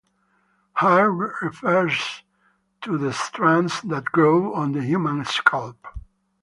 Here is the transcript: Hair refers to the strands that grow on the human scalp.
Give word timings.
Hair 0.77 1.11
refers 1.11 2.23
to 2.81 2.97
the 2.97 3.13
strands 3.13 3.83
that 3.83 4.05
grow 4.05 4.51
on 4.55 4.71
the 4.71 4.81
human 4.81 5.23
scalp. 5.25 5.85